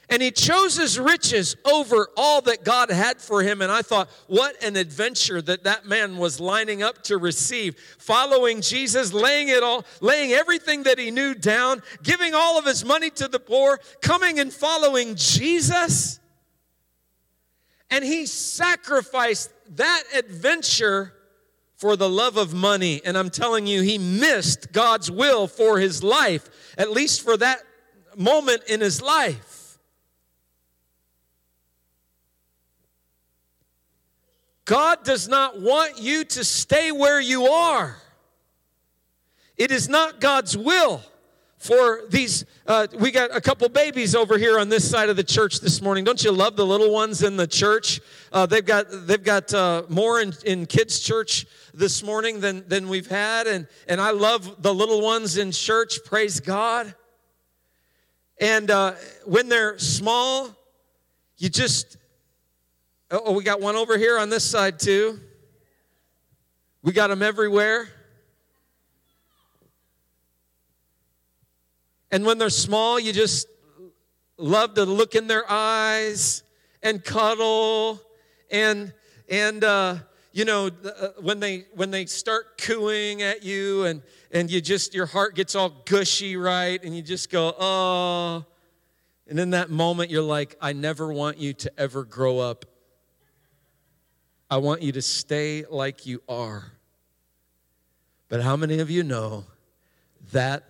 And 0.08 0.22
he 0.22 0.32
chose 0.32 0.78
his 0.78 1.00
riches 1.00 1.56
over 1.66 2.08
all 2.16 2.40
that 2.42 2.64
God 2.64 2.92
had 2.92 3.20
for 3.20 3.42
him. 3.42 3.62
And 3.62 3.72
I 3.72 3.82
thought, 3.82 4.08
what 4.28 4.64
an 4.64 4.76
adventure 4.76 5.42
that 5.42 5.64
that 5.64 5.88
man 5.88 6.18
was 6.18 6.40
lining 6.40 6.84
up 6.84 7.02
to 7.06 7.18
receive. 7.18 7.76
Following 7.98 8.62
Jesus, 8.62 9.14
laying 9.14 9.50
it 9.50 9.64
all, 9.64 9.84
laying 10.02 10.32
everything 10.32 10.84
that 10.84 11.00
he 11.00 11.10
knew 11.10 11.34
down, 11.34 11.82
giving 12.04 12.36
all 12.36 12.60
of 12.60 12.66
his 12.66 12.86
money 12.86 13.10
to 13.12 13.28
the 13.28 13.40
poor, 13.40 13.80
coming 14.02 14.40
and 14.40 14.54
following 14.54 15.16
Jesus. 15.16 16.20
And 17.90 18.04
he 18.04 18.26
sacrificed 18.26 19.52
that 19.76 20.04
adventure 20.16 21.14
for 21.78 21.96
the 21.96 22.10
love 22.10 22.38
of 22.38 22.54
money. 22.54 23.02
And 23.04 23.18
I'm 23.18 23.30
telling 23.30 23.68
you, 23.68 23.82
he 23.82 23.98
missed 23.98 24.72
God's 24.72 25.12
will 25.12 25.48
for 25.48 25.80
his 25.80 26.04
life, 26.04 26.50
at 26.78 26.92
least 26.92 27.22
for 27.22 27.38
that 27.38 27.60
moment 28.16 28.64
in 28.68 28.82
his 28.82 29.02
life. 29.02 29.78
God 34.66 35.04
does 35.04 35.28
not 35.28 35.62
want 35.62 36.00
you 36.00 36.24
to 36.26 36.44
stay 36.44 36.92
where 36.92 37.22
you 37.22 37.46
are. 37.46 37.98
It 39.58 39.72
is 39.72 39.88
not 39.88 40.20
God's 40.20 40.58
will 40.58 41.02
for 41.58 42.02
these 42.10 42.46
uh, 42.68 42.88
we 43.00 43.12
got 43.12 43.36
a 43.36 43.42
couple 43.42 43.68
babies 43.70 44.14
over 44.16 44.38
here 44.38 44.60
on 44.60 44.70
this 44.70 44.90
side 44.90 45.10
of 45.10 45.16
the 45.16 45.24
church 45.24 45.60
this 45.62 45.82
morning. 45.82 46.04
Don't 46.04 46.24
you 46.24 46.32
love 46.32 46.56
the 46.56 46.66
little 46.66 46.92
ones 46.92 47.24
in 47.24 47.38
the 47.38 47.48
church? 47.48 48.02
Uh, 48.32 48.46
they've 48.46 48.66
got 48.66 48.86
they've 48.90 49.24
got 49.24 49.54
uh, 49.54 49.84
more 49.90 50.22
in, 50.22 50.34
in 50.46 50.66
kids 50.66 51.00
church 51.00 51.46
this 51.74 52.04
morning 52.04 52.40
than 52.40 52.68
than 52.68 52.90
we've 52.90 53.08
had. 53.08 53.48
And 53.48 53.68
and 53.88 54.02
i 54.02 54.12
love 54.12 54.62
the 54.62 54.74
little 54.74 55.02
ones 55.02 55.38
in 55.38 55.52
church. 55.52 56.00
Praise 56.06 56.40
god. 56.40 56.94
And 58.40 58.70
uh, 58.70 58.96
when 59.26 59.50
they're 59.50 59.80
small 59.80 60.50
you 61.38 61.50
just 61.50 61.98
oh 63.12 63.34
we 63.34 63.44
got 63.44 63.60
one 63.62 63.76
over 63.76 63.98
here 63.98 64.20
on 64.20 64.30
this 64.30 64.44
side 64.44 64.80
too. 64.80 65.20
We 66.82 66.94
got 66.94 67.08
them 67.08 67.24
everywhere 67.24 67.90
And 72.12 72.26
when 72.26 72.38
they're 72.38 72.50
small, 72.50 73.00
you 73.00 73.14
just 73.14 73.48
love 74.38 74.76
to 74.76 74.86
look 74.86 75.16
in 75.16 75.28
their 75.28 75.50
eyes 75.50 76.44
and 76.82 77.04
cuddle. 77.04 78.02
And 78.52 78.94
and 79.30 79.64
uh, 79.64 79.98
you 80.32 80.46
know 80.46 80.68
uh, 80.68 81.08
when 81.22 81.40
they 81.40 81.66
when 81.74 81.92
they 81.92 82.06
start 82.06 82.58
cooing 82.58 83.22
at 83.22 83.44
you 83.44 83.86
and 83.86 84.02
and 84.32 84.52
you 84.52 84.62
just 84.62 84.94
your 84.94 85.06
heart 85.06 85.36
gets 85.36 85.56
all 85.56 85.70
gushy 85.86 86.38
right? 86.38 86.82
And 86.84 86.96
you 86.96 87.02
just 87.02 87.30
go 87.30 87.54
oh. 87.58 88.46
And 89.28 89.40
in 89.40 89.52
that 89.52 89.70
moment 89.70 90.12
you're 90.12 90.22
like 90.22 90.56
I 90.62 90.74
never 90.74 91.12
want 91.12 91.38
you 91.38 91.54
to 91.54 91.80
ever 91.80 92.04
grow 92.04 92.40
up. 92.40 92.66
I 94.50 94.58
want 94.58 94.84
you 94.84 94.92
to 94.92 95.02
stay 95.02 95.66
like 95.68 96.06
you 96.06 96.22
are. 96.30 96.72
But 98.30 98.42
how 98.42 98.56
many 98.56 98.80
of 98.80 98.92
you 98.92 99.02
know 99.04 99.46
that 100.32 100.64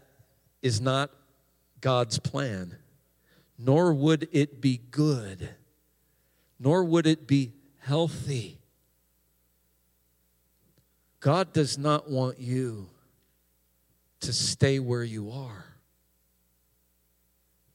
is 0.61 0.79
not 0.79 1.11
God's 1.85 2.17
plan? 2.17 2.77
Nor 3.59 3.93
would 3.93 4.27
it 4.31 4.59
be 4.59 4.81
good, 4.89 5.49
nor 6.59 6.83
would 6.83 7.05
it 7.05 7.27
be 7.27 7.53
healthy. 7.77 8.57
God 11.19 11.53
does 11.53 11.77
not 11.77 12.09
want 12.09 12.39
you 12.39 12.89
to 14.21 14.33
stay 14.33 14.79
where 14.79 15.03
you 15.03 15.29
are. 15.29 15.75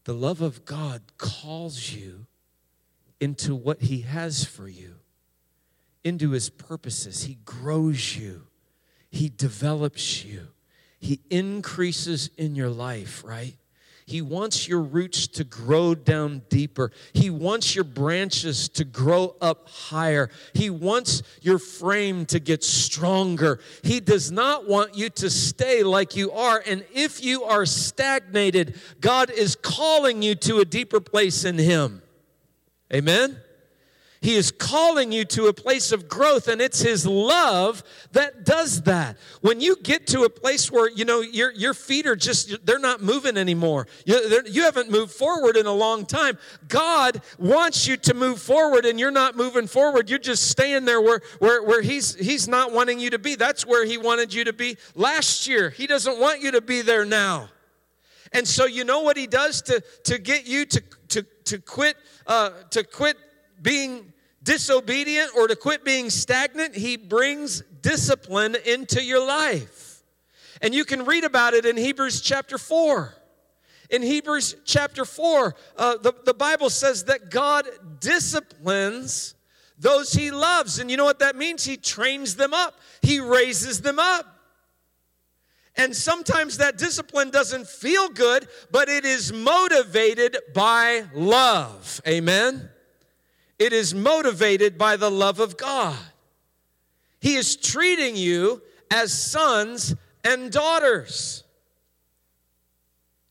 The 0.02 0.14
love 0.14 0.40
of 0.40 0.64
God 0.64 1.02
calls 1.16 1.92
you 1.92 2.26
into 3.20 3.54
what 3.54 3.80
He 3.80 4.00
has 4.00 4.44
for 4.44 4.66
you, 4.66 4.96
into 6.02 6.32
His 6.32 6.50
purposes. 6.50 7.22
He 7.22 7.38
grows 7.44 8.16
you, 8.16 8.48
He 9.08 9.28
develops 9.28 10.24
you, 10.24 10.48
He 10.98 11.20
increases 11.30 12.28
in 12.36 12.56
your 12.56 12.70
life, 12.70 13.22
right? 13.24 13.54
He 14.10 14.22
wants 14.22 14.66
your 14.66 14.80
roots 14.80 15.28
to 15.28 15.44
grow 15.44 15.94
down 15.94 16.42
deeper. 16.48 16.90
He 17.12 17.30
wants 17.30 17.76
your 17.76 17.84
branches 17.84 18.68
to 18.70 18.84
grow 18.84 19.36
up 19.40 19.68
higher. 19.68 20.30
He 20.52 20.68
wants 20.68 21.22
your 21.42 21.60
frame 21.60 22.26
to 22.26 22.40
get 22.40 22.64
stronger. 22.64 23.60
He 23.84 24.00
does 24.00 24.32
not 24.32 24.68
want 24.68 24.96
you 24.96 25.10
to 25.10 25.30
stay 25.30 25.84
like 25.84 26.16
you 26.16 26.32
are. 26.32 26.60
And 26.66 26.84
if 26.92 27.22
you 27.22 27.44
are 27.44 27.64
stagnated, 27.64 28.80
God 29.00 29.30
is 29.30 29.54
calling 29.54 30.22
you 30.22 30.34
to 30.34 30.58
a 30.58 30.64
deeper 30.64 30.98
place 30.98 31.44
in 31.44 31.56
Him. 31.56 32.02
Amen? 32.92 33.36
He 34.22 34.36
is 34.36 34.50
calling 34.50 35.12
you 35.12 35.24
to 35.26 35.46
a 35.46 35.54
place 35.54 35.92
of 35.92 36.06
growth, 36.06 36.46
and 36.46 36.60
it's 36.60 36.80
His 36.80 37.06
love 37.06 37.82
that 38.12 38.44
does 38.44 38.82
that. 38.82 39.16
When 39.40 39.62
you 39.62 39.76
get 39.76 40.06
to 40.08 40.24
a 40.24 40.28
place 40.28 40.70
where, 40.70 40.90
you 40.90 41.06
know, 41.06 41.22
your, 41.22 41.50
your 41.52 41.72
feet 41.72 42.06
are 42.06 42.16
just, 42.16 42.66
they're 42.66 42.78
not 42.78 43.00
moving 43.00 43.38
anymore, 43.38 43.86
you, 44.04 44.42
you 44.44 44.62
haven't 44.64 44.90
moved 44.90 45.12
forward 45.12 45.56
in 45.56 45.64
a 45.64 45.72
long 45.72 46.04
time. 46.04 46.36
God 46.68 47.22
wants 47.38 47.86
you 47.86 47.96
to 47.96 48.12
move 48.12 48.42
forward, 48.42 48.84
and 48.84 49.00
you're 49.00 49.10
not 49.10 49.36
moving 49.36 49.66
forward. 49.66 50.10
You're 50.10 50.18
just 50.18 50.50
staying 50.50 50.84
there 50.84 51.00
where, 51.00 51.22
where, 51.38 51.62
where 51.62 51.80
he's, 51.80 52.14
he's 52.14 52.46
not 52.46 52.72
wanting 52.72 53.00
you 53.00 53.08
to 53.10 53.18
be. 53.18 53.36
That's 53.36 53.64
where 53.64 53.86
He 53.86 53.96
wanted 53.96 54.34
you 54.34 54.44
to 54.44 54.52
be 54.52 54.76
last 54.94 55.48
year. 55.48 55.70
He 55.70 55.86
doesn't 55.86 56.20
want 56.20 56.42
you 56.42 56.50
to 56.50 56.60
be 56.60 56.82
there 56.82 57.06
now. 57.06 57.48
And 58.32 58.46
so, 58.46 58.66
you 58.66 58.84
know 58.84 59.00
what 59.00 59.16
He 59.16 59.26
does 59.26 59.62
to, 59.62 59.82
to 60.04 60.18
get 60.18 60.46
you 60.46 60.66
to, 60.66 60.82
to, 61.08 61.22
to 61.44 61.58
quit, 61.58 61.96
uh, 62.26 62.50
to 62.72 62.84
quit 62.84 63.16
being 63.60 64.12
disobedient 64.42 65.30
or 65.36 65.48
to 65.48 65.56
quit 65.56 65.84
being 65.84 66.10
stagnant, 66.10 66.74
he 66.74 66.96
brings 66.96 67.62
discipline 67.82 68.56
into 68.66 69.02
your 69.02 69.24
life. 69.24 70.02
And 70.62 70.74
you 70.74 70.84
can 70.84 71.04
read 71.04 71.24
about 71.24 71.54
it 71.54 71.64
in 71.64 71.76
Hebrews 71.76 72.20
chapter 72.20 72.58
4. 72.58 73.14
In 73.90 74.02
Hebrews 74.02 74.56
chapter 74.64 75.04
4, 75.04 75.54
uh, 75.76 75.96
the, 75.96 76.14
the 76.24 76.34
Bible 76.34 76.70
says 76.70 77.04
that 77.04 77.30
God 77.30 77.66
disciplines 77.98 79.34
those 79.78 80.12
he 80.12 80.30
loves. 80.30 80.78
And 80.78 80.90
you 80.90 80.96
know 80.96 81.04
what 81.04 81.18
that 81.18 81.36
means? 81.36 81.64
He 81.64 81.76
trains 81.76 82.36
them 82.36 82.54
up, 82.54 82.78
he 83.02 83.20
raises 83.20 83.80
them 83.80 83.98
up. 83.98 84.26
And 85.76 85.94
sometimes 85.96 86.58
that 86.58 86.78
discipline 86.78 87.30
doesn't 87.30 87.66
feel 87.66 88.08
good, 88.08 88.46
but 88.70 88.88
it 88.88 89.04
is 89.04 89.32
motivated 89.32 90.36
by 90.52 91.04
love. 91.14 92.00
Amen? 92.06 92.69
It 93.60 93.74
is 93.74 93.94
motivated 93.94 94.78
by 94.78 94.96
the 94.96 95.10
love 95.10 95.38
of 95.38 95.58
God. 95.58 95.98
He 97.20 97.34
is 97.34 97.56
treating 97.56 98.16
you 98.16 98.62
as 98.90 99.12
sons 99.12 99.94
and 100.24 100.50
daughters. 100.50 101.44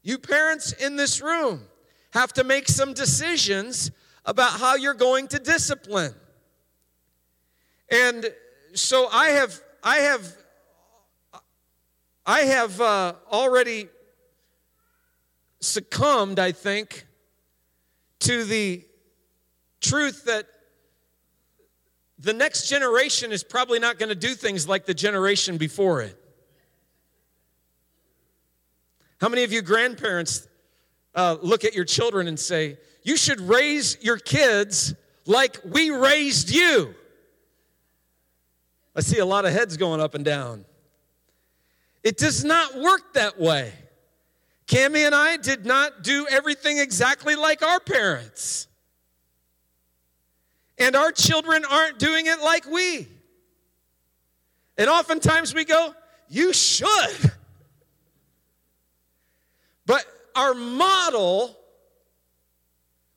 You 0.04 0.20
parents 0.20 0.72
in 0.72 0.98
this 0.98 1.20
room 1.20 1.64
have 2.12 2.32
to 2.34 2.44
make 2.44 2.70
some 2.70 2.94
decisions 2.94 3.90
about 4.24 4.60
how 4.60 4.76
you're 4.76 4.94
going 4.94 5.28
to 5.30 5.40
discipline. 5.40 6.14
And 7.92 8.32
so 8.74 9.08
I 9.12 9.30
have 9.30 9.60
I 9.84 9.96
have 9.98 10.38
I 12.24 12.42
have 12.42 12.80
uh, 12.80 13.14
already 13.32 13.88
succumbed, 15.60 16.38
I 16.38 16.52
think, 16.52 17.08
to 18.20 18.44
the 18.44 18.84
truth 19.82 20.26
that 20.26 20.48
the 22.18 22.34
next 22.34 22.68
generation 22.68 23.32
is 23.32 23.44
probably 23.44 23.80
not 23.80 23.98
going 23.98 24.10
to 24.10 24.16
do 24.16 24.36
things 24.36 24.68
like 24.68 24.86
the 24.86 24.94
generation 24.94 25.58
before 25.58 26.02
it. 26.02 26.16
How 29.22 29.30
many 29.30 29.44
of 29.44 29.52
you 29.52 29.62
grandparents 29.62 30.48
uh, 31.16 31.38
look 31.42 31.64
at 31.66 31.74
your 31.74 31.86
children 31.86 32.28
and 32.28 32.40
say, 32.40 32.78
You 33.04 33.18
should 33.18 33.40
raise 33.42 33.98
your 34.02 34.18
kids 34.18 34.94
like 35.26 35.60
we 35.66 35.92
raised 35.92 36.52
you? 36.52 36.94
I 38.96 39.02
see 39.02 39.20
a 39.20 39.26
lot 39.26 39.46
of 39.46 39.54
heads 39.54 39.78
going 39.78 40.02
up 40.02 40.14
and 40.14 40.26
down. 40.26 40.66
It 42.04 42.18
does 42.18 42.44
not 42.44 42.78
work 42.78 43.14
that 43.14 43.40
way. 43.40 43.74
Cami 44.68 45.06
and 45.06 45.16
I 45.16 45.38
did 45.38 45.66
not 45.66 46.04
do 46.04 46.28
everything 46.30 46.78
exactly 46.78 47.36
like 47.36 47.62
our 47.64 47.80
parents 47.80 48.69
and 50.80 50.96
our 50.96 51.12
children 51.12 51.66
aren't 51.70 52.00
doing 52.00 52.26
it 52.26 52.40
like 52.42 52.66
we. 52.66 53.08
And 54.78 54.90
oftentimes 54.90 55.54
we 55.54 55.66
go, 55.66 55.94
You 56.30 56.54
should. 56.54 57.32
But 59.86 60.06
our 60.36 60.54
model, 60.54 61.58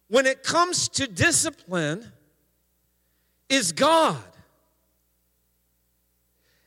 when 0.09 0.27
it 0.27 0.42
comes 0.42 0.88
to 0.90 1.07
discipline, 1.07 2.11
is 3.48 3.72
God. 3.72 4.22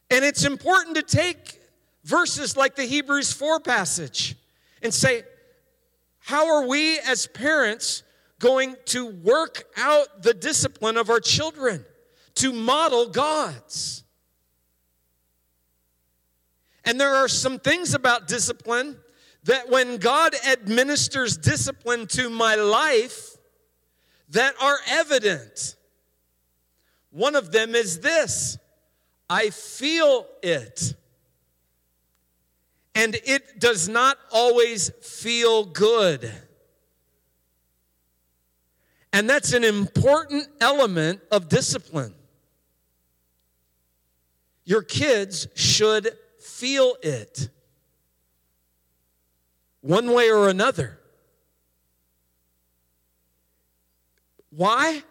And 0.09 0.23
it's 0.23 0.45
important 0.45 0.95
to 0.95 1.01
take 1.01 1.59
verses 2.03 2.55
like 2.55 2.75
the 2.75 2.85
Hebrews 2.85 3.33
4 3.33 3.59
passage 3.59 4.35
and 4.81 4.93
say, 4.93 5.23
How 6.19 6.47
are 6.47 6.67
we 6.67 6.99
as 6.99 7.27
parents 7.27 8.03
going 8.39 8.75
to 8.85 9.07
work 9.07 9.63
out 9.77 10.23
the 10.23 10.33
discipline 10.33 10.97
of 10.97 11.09
our 11.09 11.19
children, 11.19 11.85
to 12.35 12.51
model 12.51 13.09
God's. 13.09 14.03
And 16.83 16.99
there 16.99 17.15
are 17.15 17.27
some 17.27 17.59
things 17.59 17.93
about 17.93 18.27
discipline 18.27 18.97
that 19.45 19.69
when 19.69 19.97
God 19.97 20.35
administers 20.47 21.37
discipline 21.37 22.07
to 22.07 22.29
my 22.29 22.55
life 22.55 23.35
that 24.29 24.53
are 24.61 24.77
evident. 24.89 25.75
One 27.11 27.35
of 27.35 27.51
them 27.51 27.75
is 27.75 27.99
this 27.99 28.57
I 29.29 29.49
feel 29.49 30.27
it. 30.43 30.95
And 32.93 33.15
it 33.25 33.59
does 33.59 33.89
not 33.89 34.17
always 34.31 34.89
feel 35.01 35.65
good. 35.65 36.31
And 39.15 39.29
that's 39.29 39.53
an 39.53 39.63
important 39.63 40.45
element 40.59 41.21
of 41.31 41.47
discipline. 41.47 42.13
Your 44.65 44.81
kids 44.81 45.47
should 45.55 46.17
feel 46.37 46.97
it 47.01 47.47
one 49.79 50.11
way 50.11 50.29
or 50.29 50.49
another. 50.49 50.99
Why? 54.49 55.01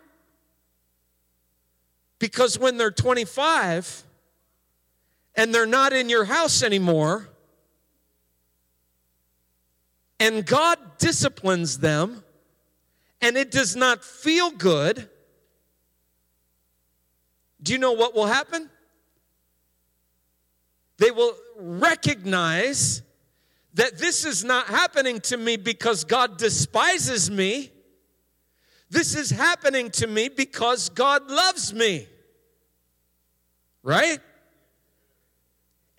Because 2.19 2.59
when 2.59 2.77
they're 2.77 2.91
25 2.91 4.03
and 5.35 5.55
they're 5.55 5.65
not 5.65 5.95
in 5.95 6.11
your 6.11 6.27
house 6.27 6.63
anymore, 6.63 7.31
and 10.21 10.45
God 10.45 10.99
disciplines 10.99 11.79
them, 11.79 12.24
and 13.25 13.39
it 13.39 13.51
does 13.51 13.75
not 13.75 14.05
feel 14.05 14.51
good, 14.51 15.09
do 17.63 17.73
you 17.73 17.79
know 17.79 17.93
what 17.93 18.15
will 18.15 18.27
happen? 18.27 18.69
They 20.99 21.11
will 21.11 21.35
recognize 21.57 23.01
that 23.73 23.97
this 23.97 24.27
is 24.27 24.45
not 24.45 24.67
happening 24.67 25.21
to 25.23 25.39
me 25.39 25.57
because 25.57 26.05
God 26.05 26.37
despises 26.37 27.31
me. 27.31 27.71
This 28.91 29.15
is 29.15 29.31
happening 29.31 29.91
to 29.93 30.07
me 30.07 30.29
because 30.29 30.91
God 30.91 31.31
loves 31.31 31.73
me. 31.73 32.07
Right? 33.83 34.19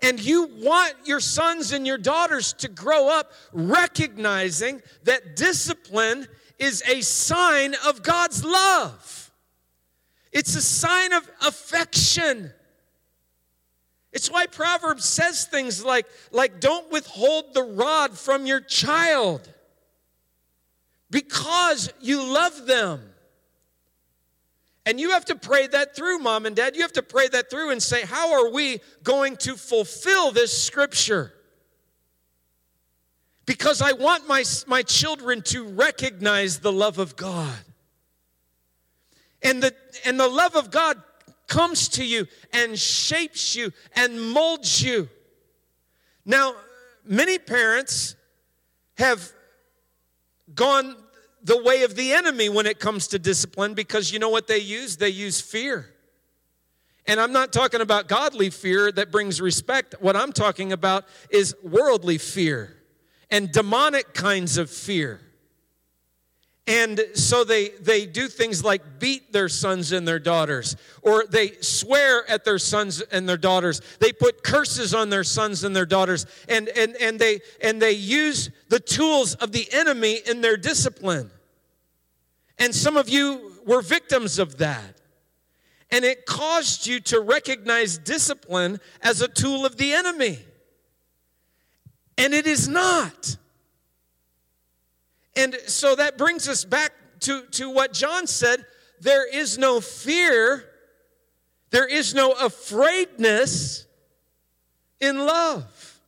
And 0.03 0.23
you 0.23 0.47
want 0.57 0.93
your 1.05 1.19
sons 1.19 1.71
and 1.71 1.87
your 1.87 1.97
daughters 1.97 2.53
to 2.59 2.67
grow 2.67 3.09
up 3.09 3.31
recognizing 3.51 4.83
that 5.05 5.35
discipline 5.35 6.27
is 6.59 6.83
a 6.87 7.01
sign 7.01 7.75
of 7.85 8.03
God's 8.03 8.43
love. 8.43 9.31
It's 10.31 10.55
a 10.55 10.61
sign 10.61 11.13
of 11.13 11.29
affection. 11.41 12.51
It's 14.11 14.31
why 14.31 14.47
Proverbs 14.47 15.05
says 15.05 15.45
things 15.45 15.83
like, 15.83 16.05
like 16.31 16.59
don't 16.59 16.91
withhold 16.91 17.53
the 17.53 17.63
rod 17.63 18.17
from 18.17 18.45
your 18.45 18.61
child 18.61 19.47
because 21.09 21.91
you 22.01 22.23
love 22.23 22.65
them. 22.65 23.01
And 24.85 24.99
you 24.99 25.11
have 25.11 25.25
to 25.25 25.35
pray 25.35 25.67
that 25.67 25.95
through, 25.95 26.19
mom 26.19 26.45
and 26.45 26.55
dad. 26.55 26.75
You 26.75 26.83
have 26.83 26.93
to 26.93 27.03
pray 27.03 27.27
that 27.29 27.49
through 27.49 27.71
and 27.71 27.81
say, 27.81 28.05
How 28.05 28.33
are 28.33 28.51
we 28.51 28.81
going 29.03 29.35
to 29.37 29.55
fulfill 29.55 30.31
this 30.31 30.55
scripture? 30.55 31.33
Because 33.45 33.81
I 33.81 33.91
want 33.93 34.27
my, 34.27 34.43
my 34.67 34.81
children 34.81 35.41
to 35.43 35.65
recognize 35.65 36.59
the 36.59 36.71
love 36.71 36.97
of 36.97 37.15
God. 37.15 37.59
And 39.43 39.61
the, 39.61 39.75
and 40.03 40.19
the 40.19 40.27
love 40.27 40.55
of 40.55 40.71
God 40.71 41.01
comes 41.47 41.89
to 41.89 42.05
you 42.05 42.25
and 42.51 42.77
shapes 42.77 43.55
you 43.55 43.71
and 43.95 44.19
molds 44.31 44.81
you. 44.81 45.09
Now, 46.25 46.55
many 47.05 47.37
parents 47.37 48.15
have 48.97 49.31
gone 50.55 50.95
the 51.43 51.61
way 51.61 51.83
of 51.83 51.95
the 51.95 52.13
enemy 52.13 52.49
when 52.49 52.65
it 52.65 52.79
comes 52.79 53.07
to 53.09 53.19
discipline 53.19 53.75
because 53.75 54.11
you 54.11 54.17
know 54.17 54.29
what 54.29 54.47
they 54.47 54.57
use? 54.57 54.97
They 54.97 55.09
use 55.09 55.39
fear. 55.39 55.91
And 57.05 57.19
I'm 57.19 57.31
not 57.31 57.53
talking 57.53 57.81
about 57.81 58.07
godly 58.07 58.49
fear 58.49 58.91
that 58.93 59.11
brings 59.11 59.39
respect. 59.39 59.93
What 59.99 60.15
I'm 60.15 60.33
talking 60.33 60.71
about 60.71 61.05
is 61.29 61.55
worldly 61.61 62.17
fear 62.17 62.74
and 63.29 63.51
demonic 63.51 64.13
kinds 64.13 64.57
of 64.57 64.69
fear. 64.69 65.21
And 66.67 66.99
so 67.13 67.43
they, 67.43 67.69
they 67.69 68.07
do 68.07 68.27
things 68.27 68.63
like 68.63 68.99
beat 68.99 69.31
their 69.31 69.49
sons 69.49 69.91
and 69.91 70.07
their 70.07 70.17
daughters, 70.17 70.75
or 71.03 71.25
they 71.29 71.51
swear 71.61 72.27
at 72.27 72.43
their 72.43 72.57
sons 72.57 73.01
and 73.01 73.29
their 73.29 73.37
daughters. 73.37 73.81
They 73.99 74.11
put 74.11 74.43
curses 74.43 74.93
on 74.93 75.11
their 75.11 75.23
sons 75.23 75.63
and 75.63 75.75
their 75.75 75.85
daughters, 75.85 76.25
and, 76.49 76.67
and, 76.69 76.95
and, 76.95 77.19
they, 77.19 77.41
and 77.61 77.79
they 77.79 77.91
use 77.91 78.49
the 78.69 78.79
tools 78.79 79.35
of 79.35 79.51
the 79.51 79.67
enemy 79.71 80.21
in 80.25 80.41
their 80.41 80.57
discipline. 80.57 81.29
And 82.57 82.73
some 82.73 82.97
of 82.97 83.09
you 83.09 83.51
were 83.65 83.81
victims 83.81 84.39
of 84.39 84.57
that. 84.57 85.01
And 85.91 86.03
it 86.03 86.25
caused 86.25 86.87
you 86.87 86.99
to 87.01 87.19
recognize 87.19 87.99
discipline 87.99 88.79
as 89.03 89.21
a 89.21 89.27
tool 89.27 89.67
of 89.67 89.77
the 89.77 89.93
enemy. 89.93 90.39
And 92.17 92.33
it 92.33 92.47
is 92.47 92.67
not. 92.67 93.37
And 95.35 95.55
so 95.67 95.95
that 95.95 96.17
brings 96.17 96.47
us 96.47 96.63
back 96.63 96.93
to, 97.21 97.43
to 97.51 97.69
what 97.69 97.93
John 97.93 98.27
said 98.27 98.65
there 99.01 99.27
is 99.27 99.57
no 99.57 99.81
fear, 99.81 100.63
there 101.71 101.87
is 101.87 102.13
no 102.13 102.31
afraidness 102.31 103.85
in 104.99 105.25
love. 105.25 105.99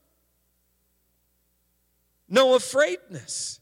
No 2.30 2.56
afraidness. 2.56 3.60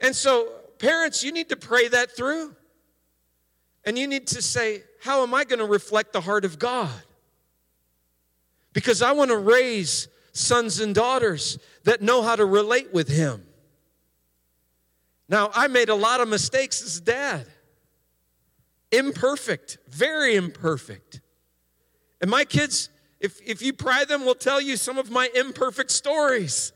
And 0.00 0.14
so 0.14 0.48
parents, 0.78 1.22
you 1.22 1.32
need 1.32 1.48
to 1.48 1.56
pray 1.56 1.88
that 1.88 2.16
through. 2.16 2.54
And 3.84 3.98
you 3.98 4.06
need 4.06 4.26
to 4.28 4.42
say, 4.42 4.82
How 5.02 5.22
am 5.22 5.34
I 5.34 5.44
going 5.44 5.60
to 5.60 5.64
reflect 5.64 6.12
the 6.12 6.20
heart 6.20 6.44
of 6.44 6.58
God? 6.58 6.90
Because 8.72 9.02
I 9.02 9.12
want 9.12 9.30
to 9.30 9.36
raise 9.36 10.08
sons 10.38 10.80
and 10.80 10.94
daughters 10.94 11.58
that 11.84 12.00
know 12.00 12.22
how 12.22 12.36
to 12.36 12.44
relate 12.44 12.92
with 12.92 13.08
Him. 13.08 13.44
Now, 15.28 15.50
I 15.54 15.66
made 15.66 15.88
a 15.88 15.94
lot 15.94 16.20
of 16.20 16.28
mistakes 16.28 16.82
as 16.82 17.00
dad. 17.00 17.46
Imperfect, 18.90 19.78
very 19.88 20.36
imperfect. 20.36 21.20
And 22.20 22.30
my 22.30 22.44
kids, 22.44 22.88
if, 23.20 23.40
if 23.44 23.60
you 23.60 23.72
pry 23.72 24.04
them, 24.04 24.24
will 24.24 24.34
tell 24.34 24.60
you 24.60 24.76
some 24.76 24.96
of 24.96 25.10
my 25.10 25.28
imperfect 25.34 25.90
stories. 25.90 26.72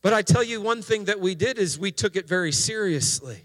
But 0.00 0.14
I 0.14 0.22
tell 0.22 0.42
you, 0.42 0.62
one 0.62 0.80
thing 0.80 1.04
that 1.04 1.20
we 1.20 1.34
did 1.34 1.58
is 1.58 1.78
we 1.78 1.92
took 1.92 2.16
it 2.16 2.26
very 2.26 2.52
seriously. 2.52 3.44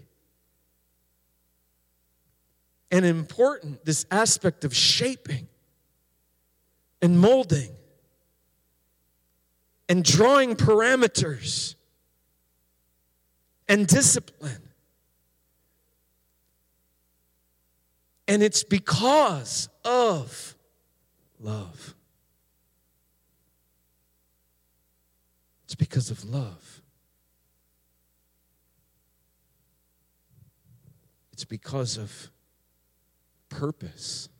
And 2.90 3.04
important, 3.04 3.84
this 3.84 4.06
aspect 4.10 4.64
of 4.64 4.74
shaping 4.74 5.48
and 7.04 7.20
molding 7.20 7.68
and 9.90 10.02
drawing 10.02 10.56
parameters 10.56 11.74
and 13.68 13.86
discipline. 13.86 14.70
And 18.26 18.42
it's 18.42 18.64
because 18.64 19.68
of 19.84 20.56
love. 21.38 21.94
It's 25.64 25.74
because 25.74 26.10
of 26.10 26.24
love. 26.24 26.80
It's 31.34 31.44
because 31.44 31.98
of 31.98 32.30
purpose. 33.50 34.30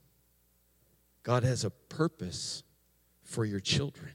God 1.25 1.43
has 1.43 1.65
a 1.65 1.71
purpose 1.71 2.61
for 3.23 3.45
your 3.45 3.59
children. 3.59 4.13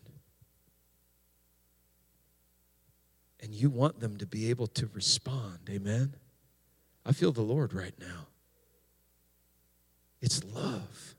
And 3.40 3.53
you 3.53 3.68
want 3.68 3.99
them 3.99 4.16
to 4.18 4.27
be 4.27 4.49
able 4.49 4.68
to 4.68 4.88
respond. 4.94 5.59
Amen? 5.68 6.14
I 7.05 7.11
feel 7.11 7.33
the 7.33 7.42
Lord 7.42 7.75
right 7.75 7.94
now. 7.99 8.29
It's 10.23 10.44
love. 10.44 11.16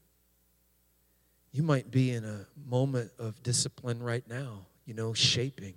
You 1.51 1.62
might 1.62 1.91
be 1.91 2.12
in 2.12 2.23
a 2.23 2.45
moment 2.65 3.12
of 3.19 3.43
discipline 3.43 4.01
right 4.01 4.23
now, 4.30 4.67
you 4.86 4.93
know, 4.93 5.13
shaping 5.13 5.73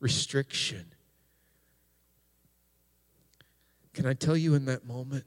restriction. 0.00 0.84
Can 3.94 4.04
I 4.04 4.14
tell 4.14 4.36
you 4.36 4.54
in 4.54 4.64
that 4.64 4.84
moment 4.84 5.26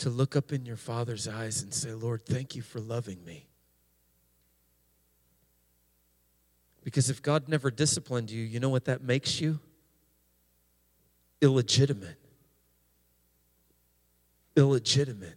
to 0.00 0.08
look 0.10 0.34
up 0.34 0.50
in 0.50 0.64
your 0.64 0.78
Father's 0.78 1.28
eyes 1.28 1.62
and 1.62 1.72
say, 1.72 1.92
Lord, 1.92 2.24
thank 2.24 2.56
you 2.56 2.62
for 2.62 2.80
loving 2.80 3.22
me? 3.24 3.46
Because 6.82 7.10
if 7.10 7.20
God 7.22 7.48
never 7.48 7.70
disciplined 7.70 8.30
you, 8.30 8.42
you 8.42 8.60
know 8.60 8.70
what 8.70 8.86
that 8.86 9.02
makes 9.02 9.40
you? 9.40 9.60
Illegitimate. 11.42 12.16
Illegitimate. 14.56 15.36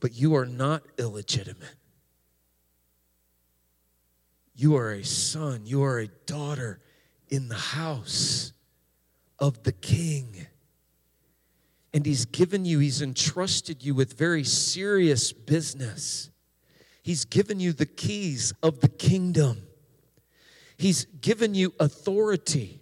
But 0.00 0.14
you 0.14 0.34
are 0.34 0.46
not 0.46 0.82
illegitimate. 0.98 1.76
You 4.54 4.76
are 4.76 4.92
a 4.92 5.04
son, 5.04 5.66
you 5.66 5.82
are 5.82 5.98
a 5.98 6.08
daughter 6.08 6.80
in 7.28 7.48
the 7.48 7.54
house 7.54 8.52
of 9.38 9.62
the 9.64 9.72
king. 9.72 10.46
And 11.92 12.06
he's 12.06 12.24
given 12.24 12.64
you, 12.64 12.78
he's 12.78 13.02
entrusted 13.02 13.82
you 13.84 13.94
with 13.94 14.16
very 14.16 14.44
serious 14.44 15.32
business. 15.32 16.30
He's 17.02 17.24
given 17.24 17.58
you 17.58 17.72
the 17.72 17.86
keys 17.86 18.52
of 18.62 18.80
the 18.80 18.88
kingdom. 18.88 19.62
He's 20.76 21.04
given 21.04 21.54
you 21.54 21.74
authority 21.80 22.79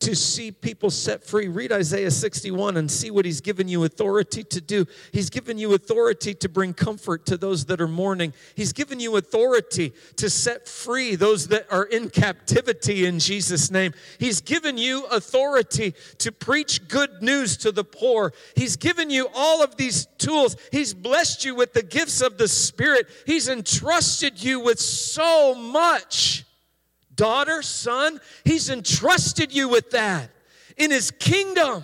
to 0.00 0.14
see 0.14 0.50
people 0.52 0.90
set 0.90 1.24
free. 1.24 1.48
Read 1.48 1.72
Isaiah 1.72 2.10
61 2.10 2.76
and 2.76 2.90
see 2.90 3.10
what 3.10 3.24
he's 3.24 3.40
given 3.40 3.66
you 3.66 3.84
authority 3.84 4.44
to 4.44 4.60
do. 4.60 4.86
He's 5.12 5.30
given 5.30 5.58
you 5.58 5.74
authority 5.74 6.34
to 6.34 6.48
bring 6.48 6.74
comfort 6.74 7.26
to 7.26 7.36
those 7.36 7.64
that 7.66 7.80
are 7.80 7.88
mourning. 7.88 8.32
He's 8.54 8.72
given 8.72 9.00
you 9.00 9.16
authority 9.16 9.92
to 10.16 10.30
set 10.30 10.68
free 10.68 11.16
those 11.16 11.48
that 11.48 11.66
are 11.70 11.84
in 11.84 12.10
captivity 12.10 13.06
in 13.06 13.18
Jesus' 13.18 13.70
name. 13.70 13.92
He's 14.18 14.40
given 14.40 14.78
you 14.78 15.06
authority 15.06 15.94
to 16.18 16.32
preach 16.32 16.88
good 16.88 17.22
news 17.22 17.56
to 17.58 17.72
the 17.72 17.84
poor. 17.84 18.32
He's 18.54 18.76
given 18.76 19.10
you 19.10 19.28
all 19.34 19.62
of 19.62 19.76
these 19.76 20.06
tools. 20.18 20.56
He's 20.72 20.94
blessed 20.94 21.44
you 21.44 21.54
with 21.54 21.72
the 21.72 21.82
gifts 21.82 22.20
of 22.20 22.38
the 22.38 22.48
Spirit. 22.48 23.06
He's 23.26 23.48
entrusted 23.48 24.42
you 24.42 24.60
with 24.60 24.78
so 24.78 25.54
much 25.54 26.45
daughter, 27.16 27.62
son, 27.62 28.20
he's 28.44 28.70
entrusted 28.70 29.52
you 29.52 29.68
with 29.68 29.90
that 29.90 30.30
in 30.76 30.90
his 30.90 31.10
kingdom. 31.10 31.82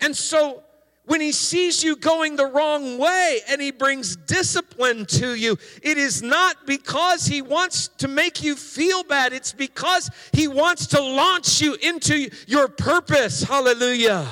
And 0.00 0.16
so 0.16 0.62
when 1.04 1.20
he 1.20 1.32
sees 1.32 1.82
you 1.82 1.96
going 1.96 2.36
the 2.36 2.46
wrong 2.46 2.98
way 2.98 3.40
and 3.48 3.60
he 3.60 3.70
brings 3.70 4.16
discipline 4.16 5.04
to 5.06 5.34
you, 5.34 5.58
it 5.82 5.98
is 5.98 6.22
not 6.22 6.66
because 6.66 7.26
he 7.26 7.42
wants 7.42 7.88
to 7.98 8.08
make 8.08 8.42
you 8.42 8.54
feel 8.56 9.02
bad. 9.04 9.32
It's 9.32 9.52
because 9.52 10.10
he 10.32 10.48
wants 10.48 10.86
to 10.88 11.02
launch 11.02 11.60
you 11.60 11.74
into 11.74 12.30
your 12.46 12.68
purpose. 12.68 13.42
Hallelujah. 13.42 14.26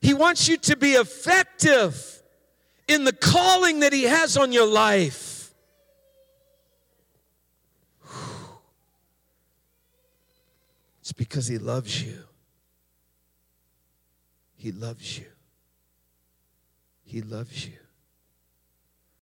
He 0.00 0.14
wants 0.14 0.48
you 0.48 0.56
to 0.58 0.76
be 0.76 0.92
effective 0.92 2.22
in 2.88 3.04
the 3.04 3.12
calling 3.12 3.80
that 3.80 3.92
he 3.92 4.02
has 4.02 4.36
on 4.36 4.52
your 4.52 4.66
life. 4.66 5.31
It's 11.12 11.18
because 11.18 11.46
He 11.46 11.58
loves 11.58 12.02
you. 12.02 12.24
He 14.54 14.72
loves 14.72 15.18
you. 15.18 15.26
He 17.04 17.20
loves 17.20 17.66
you. 17.66 17.81